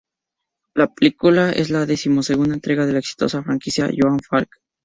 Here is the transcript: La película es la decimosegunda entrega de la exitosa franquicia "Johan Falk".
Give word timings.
La 0.73 0.87
película 0.91 1.51
es 1.51 1.69
la 1.69 1.85
decimosegunda 1.85 2.55
entrega 2.55 2.87
de 2.87 2.93
la 2.93 2.97
exitosa 2.97 3.43
franquicia 3.43 3.87
"Johan 4.01 4.17
Falk". 4.27 4.49